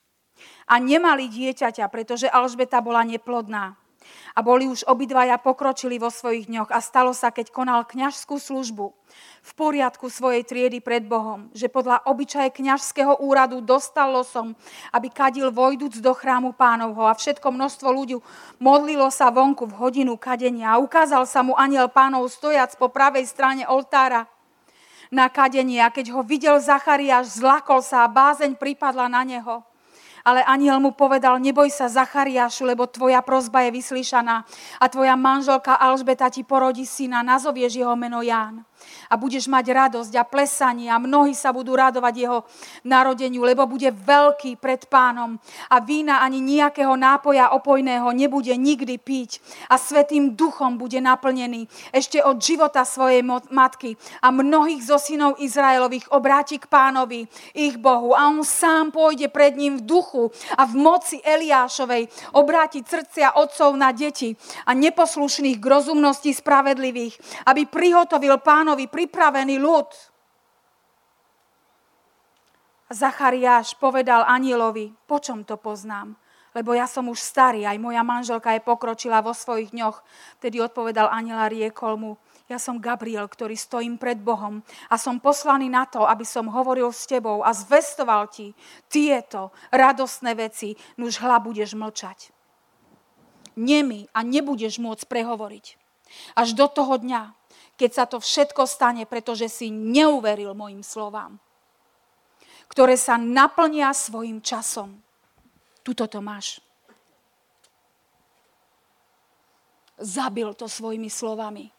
[0.70, 3.74] a nemali dieťaťa, pretože Alžbeta bola neplodná.
[4.34, 8.96] A boli už obidvaja pokročili vo svojich dňoch a stalo sa, keď konal kňažskú službu
[9.44, 14.56] v poriadku svojej triedy pred Bohom, že podľa obyčaje kňažského úradu dostalo som,
[14.96, 18.18] aby kadil vojduc do chrámu pánovho a všetko množstvo ľudí
[18.62, 23.28] modlilo sa vonku v hodinu kadenia a ukázal sa mu aniel pánov stojac po pravej
[23.28, 24.30] strane oltára
[25.10, 29.69] na kadenie a keď ho videl Zachariáš, zlakol sa a bázeň pripadla na neho.
[30.26, 34.44] Ale aniel mu povedal, neboj sa Zachariášu, lebo tvoja prozba je vyslyšaná
[34.80, 38.64] a tvoja manželka Alžbeta ti porodí syna, nazovieš jeho meno Ján
[39.10, 42.40] a budeš mať radosť a plesanie a mnohí sa budú radovať jeho
[42.86, 45.42] narodeniu, lebo bude veľký pred pánom.
[45.74, 49.42] A vína ani nejakého nápoja opojného nebude nikdy piť.
[49.74, 53.98] A svetým duchom bude naplnený ešte od života svojej matky.
[54.22, 57.26] A mnohých zo synov Izraelových obráti k pánovi,
[57.58, 58.14] ich Bohu.
[58.14, 63.74] A on sám pôjde pred ním v duchu a v moci Eliášovej obráti srdcia otcov
[63.74, 69.90] na deti a neposlušných k rozumnosti spravedlivých, aby prihotovil pánovi pánovi pripravený ľud.
[72.94, 76.14] Zachariáš povedal anielovi, po čom to poznám?
[76.54, 80.06] Lebo ja som už starý, aj moja manželka je pokročila vo svojich dňoch.
[80.38, 82.12] Tedy odpovedal aniela riekol mu,
[82.46, 86.94] ja som Gabriel, ktorý stojím pred Bohom a som poslaný na to, aby som hovoril
[86.94, 88.54] s tebou a zvestoval ti
[88.86, 92.30] tieto radostné veci, nuž hla budeš mlčať.
[93.58, 95.66] Nemi a nebudeš môcť prehovoriť.
[96.38, 97.39] Až do toho dňa,
[97.80, 101.40] keď sa to všetko stane, pretože si neuveril mojim slovám,
[102.68, 105.00] ktoré sa naplnia svojim časom.
[105.80, 106.60] Tuto to máš.
[109.96, 111.72] Zabil to svojimi slovami.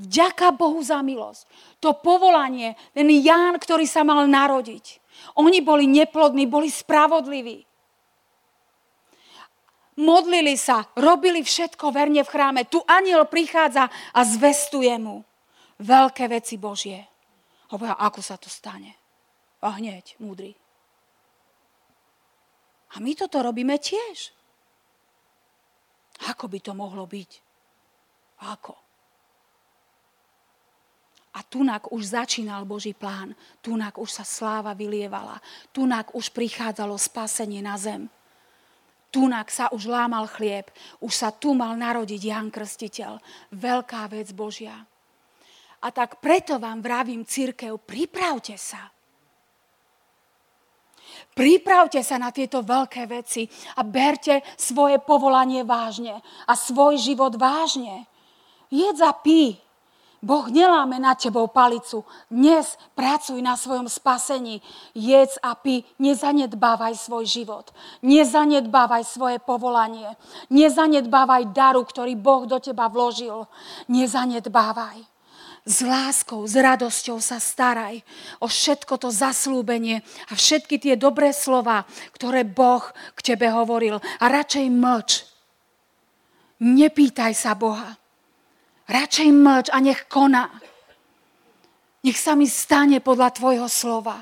[0.00, 1.44] Vďaka Bohu za milosť.
[1.84, 5.04] To povolanie, ten Ján, ktorý sa mal narodiť.
[5.36, 7.68] Oni boli neplodní, boli spravodliví
[9.98, 12.62] modlili sa, robili všetko verne v chráme.
[12.68, 15.24] Tu aniel prichádza a zvestuje mu
[15.82, 17.02] veľké veci Božie.
[17.72, 18.96] Hovoria, ako sa to stane?
[19.62, 20.52] A hneď, múdry.
[22.92, 24.34] A my toto robíme tiež.
[26.28, 27.30] Ako by to mohlo byť?
[28.52, 28.74] Ako?
[31.32, 33.32] A tunak už začínal Boží plán.
[33.64, 35.40] Tunak už sa sláva vylievala.
[35.72, 38.12] Tunak už prichádzalo spasenie na zem.
[39.12, 40.72] Tunak sa už lámal chlieb,
[41.04, 43.20] už sa tu mal narodiť Jan Krstiteľ.
[43.52, 44.88] Veľká vec Božia.
[45.84, 48.88] A tak preto vám vravím, církev, pripravte sa.
[51.36, 53.44] Pripravte sa na tieto veľké veci
[53.76, 56.16] a berte svoje povolanie vážne
[56.48, 58.08] a svoj život vážne.
[58.72, 59.60] Jedz a pí.
[60.22, 62.06] Boh neláme na tebou palicu.
[62.30, 64.62] Dnes pracuj na svojom spasení.
[64.94, 65.82] Jedz a pí.
[65.98, 67.74] Nezanedbávaj svoj život.
[68.06, 70.14] Nezanedbávaj svoje povolanie.
[70.46, 73.50] Nezanedbávaj daru, ktorý Boh do teba vložil.
[73.90, 75.02] Nezanedbávaj.
[75.66, 78.02] S láskou, s radosťou sa staraj
[78.42, 82.82] o všetko to zaslúbenie a všetky tie dobré slova, ktoré Boh
[83.18, 83.98] k tebe hovoril.
[84.22, 85.10] A radšej mlč.
[86.62, 88.01] Nepýtaj sa Boha.
[88.92, 90.52] Radšej mlč a nech koná.
[92.04, 94.20] Nech sa mi stane podľa tvojho slova.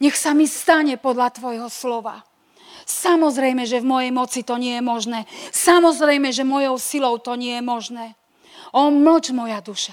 [0.00, 2.24] Nech sa mi stane podľa tvojho slova.
[2.86, 5.28] Samozrejme, že v mojej moci to nie je možné.
[5.52, 8.16] Samozrejme, že mojou silou to nie je možné.
[8.72, 9.92] O, mlč moja duša.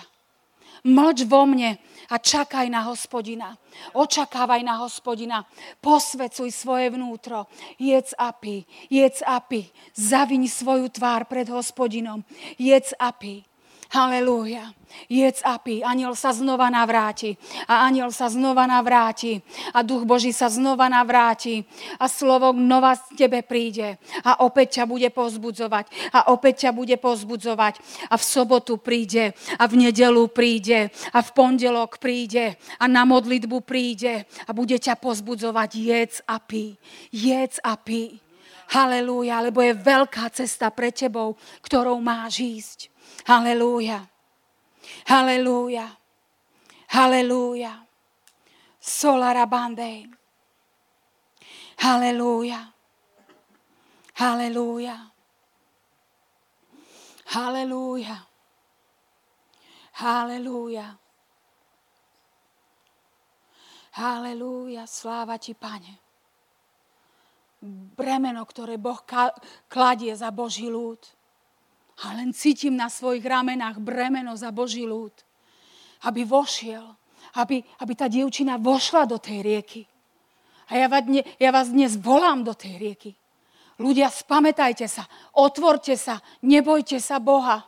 [0.84, 1.80] Mlč vo mne
[2.11, 3.55] a čakaj na hospodina.
[3.91, 5.43] Očakávaj na hospodina.
[5.84, 7.47] Posvecuj svoje vnútro.
[7.76, 9.67] Jedz a pí, jedz a pí.
[9.95, 12.24] Zaviň svoju tvár pred hospodinom.
[12.55, 13.47] Jedz a pí.
[13.93, 14.73] Halelúja.
[15.05, 15.85] Jedz a pí.
[15.85, 17.37] Aniel sa znova navráti.
[17.69, 19.37] A aniel sa znova navráti.
[19.69, 21.61] A duch Boží sa znova navráti.
[22.01, 24.01] A slovo nova z tebe príde.
[24.25, 26.09] A opäť ťa bude pozbudzovať.
[26.09, 27.73] A opäť ťa bude pozbudzovať.
[28.09, 29.37] A v sobotu príde.
[29.61, 30.89] A v nedelu príde.
[31.13, 32.57] A v pondelok príde.
[32.81, 34.25] A na modlitbu príde.
[34.49, 35.69] A bude ťa pozbudzovať.
[35.77, 36.81] Jedz a pí.
[37.13, 38.23] Jedz a pí.
[38.72, 41.36] Halelúja, lebo je veľká cesta pre tebou,
[41.66, 42.80] ktorou máš ísť.
[43.28, 44.07] Halelúja.
[45.07, 45.88] Halelúja.
[46.93, 47.84] Halelúja.
[48.80, 50.07] Solara bandej.
[51.80, 52.72] Halelúja.
[54.20, 54.97] Halelúja.
[57.34, 58.18] Halelúja.
[59.93, 60.88] Halelúja.
[63.93, 64.84] Halelúja.
[64.86, 66.02] Sláva ti, Pane.
[67.95, 68.99] Bremeno, ktoré Boh
[69.72, 70.99] kladie za Boží ľud
[72.01, 75.14] a len cítim na svojich ramenách bremeno za Boží ľud.
[76.03, 76.84] Aby vošiel,
[77.39, 79.82] aby, aby tá dievčina vošla do tej rieky.
[80.68, 83.11] A ja vás, dne, ja vás dnes volám do tej rieky.
[83.80, 85.07] Ľudia, spamätajte sa,
[85.38, 87.64] otvorte sa, nebojte sa Boha.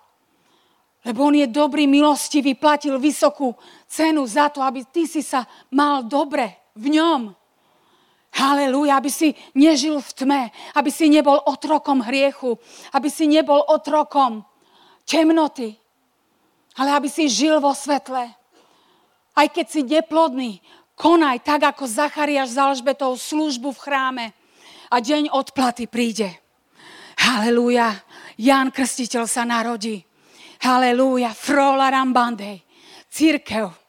[1.06, 3.54] Lebo On je dobrý, milostivý, platil vysokú
[3.86, 7.45] cenu za to, aby ty si sa mal dobre v ňom.
[8.36, 10.42] Halelúja, aby si nežil v tme,
[10.76, 12.60] aby si nebol otrokom hriechu,
[12.92, 14.44] aby si nebol otrokom
[15.08, 15.80] temnoty,
[16.76, 18.28] ale aby si žil vo svetle.
[19.36, 20.60] Aj keď si neplodný,
[21.00, 24.26] konaj tak, ako Zachariáš za Alžbetou službu v chráme
[24.92, 26.28] a deň odplaty príde.
[27.16, 28.04] Halelúja,
[28.36, 30.04] Jan Krstiteľ sa narodí.
[30.60, 32.60] Halelúja, Frola Rambandej,
[33.08, 33.85] církev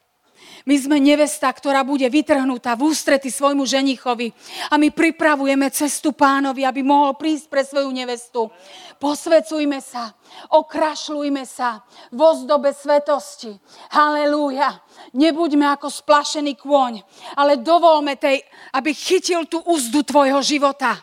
[0.67, 4.35] my sme nevesta, ktorá bude vytrhnutá v ústrety svojmu ženichovi
[4.67, 8.51] a my pripravujeme cestu pánovi, aby mohol prísť pre svoju nevestu.
[8.99, 10.11] Posvecujme sa,
[10.51, 13.55] okrašľujme sa v ozdobe svetosti.
[13.95, 14.83] Halelúja.
[15.15, 16.99] Nebuďme ako splašený kôň,
[17.39, 18.43] ale dovolme tej,
[18.75, 20.99] aby chytil tú úzdu tvojho života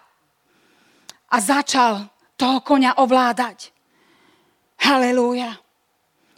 [1.32, 3.72] a začal toho koňa ovládať.
[4.84, 5.63] Halelúja.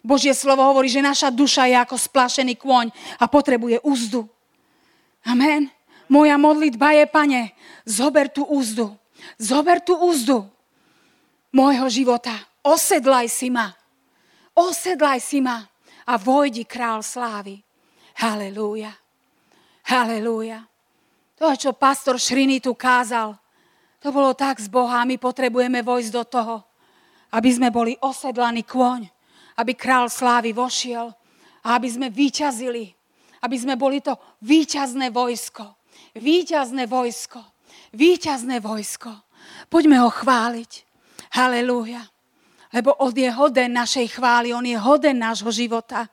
[0.06, 4.30] Božie slovo hovorí, že naša duša je ako splašený kôň a potrebuje úzdu.
[5.26, 5.74] Amen.
[6.06, 7.42] Moja modlitba je, pane,
[7.90, 8.94] zober tú úzdu.
[9.42, 10.46] Zober tú úzdu
[11.50, 12.38] môjho života.
[12.62, 13.74] Osedlaj si ma.
[14.54, 15.66] Osedlaj si ma
[16.06, 17.66] a vojdi král slávy.
[18.22, 18.94] Halelúja.
[19.90, 20.70] Halelúja.
[21.42, 23.34] To, čo pastor Šriny tu kázal,
[23.98, 25.02] to bolo tak z Boha.
[25.02, 26.56] My potrebujeme vojsť do toho,
[27.34, 29.15] aby sme boli osedlaný kôň
[29.56, 31.12] aby král slávy vošiel
[31.64, 32.92] a aby sme vyťazili.
[33.42, 35.78] Aby sme boli to výťazné vojsko.
[36.18, 37.40] Výťazné vojsko.
[37.94, 39.12] Výťazné vojsko.
[39.70, 40.72] Poďme ho chváliť.
[41.36, 42.04] Halelúja.
[42.76, 46.12] Lebo on je hoden našej chvály, on je hoden nášho života.